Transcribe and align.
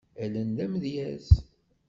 Allen 0.23 0.49
d 0.57 0.59
amedyaz. 0.65 1.27